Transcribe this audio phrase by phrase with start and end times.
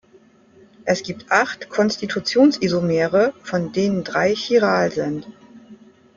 [0.83, 5.27] Es gibt acht Konstitutionsisomere, von denen drei chiral sind.